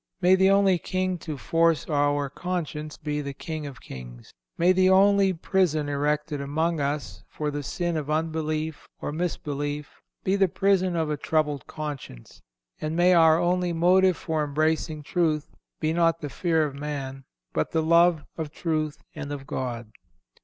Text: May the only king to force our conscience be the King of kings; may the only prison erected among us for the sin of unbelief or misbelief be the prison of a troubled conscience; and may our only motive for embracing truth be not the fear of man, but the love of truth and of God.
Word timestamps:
May 0.19 0.33
the 0.33 0.49
only 0.49 0.79
king 0.79 1.19
to 1.19 1.37
force 1.37 1.87
our 1.87 2.27
conscience 2.27 2.97
be 2.97 3.21
the 3.21 3.35
King 3.35 3.67
of 3.67 3.79
kings; 3.81 4.33
may 4.57 4.71
the 4.71 4.89
only 4.89 5.31
prison 5.31 5.87
erected 5.87 6.41
among 6.41 6.79
us 6.79 7.23
for 7.29 7.51
the 7.51 7.61
sin 7.61 7.95
of 7.95 8.09
unbelief 8.09 8.87
or 8.99 9.11
misbelief 9.11 10.01
be 10.23 10.35
the 10.35 10.47
prison 10.47 10.95
of 10.95 11.11
a 11.11 11.17
troubled 11.17 11.67
conscience; 11.67 12.41
and 12.79 12.95
may 12.95 13.13
our 13.13 13.37
only 13.39 13.73
motive 13.73 14.17
for 14.17 14.43
embracing 14.43 15.03
truth 15.03 15.51
be 15.79 15.93
not 15.93 16.19
the 16.19 16.29
fear 16.31 16.63
of 16.63 16.73
man, 16.73 17.23
but 17.53 17.69
the 17.69 17.83
love 17.83 18.23
of 18.39 18.49
truth 18.49 18.97
and 19.13 19.31
of 19.31 19.45
God. 19.45 19.91